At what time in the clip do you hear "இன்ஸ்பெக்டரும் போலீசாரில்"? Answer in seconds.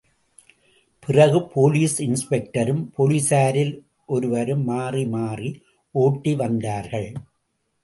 2.01-3.73